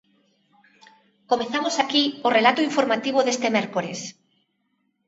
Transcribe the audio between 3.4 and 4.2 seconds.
mércores.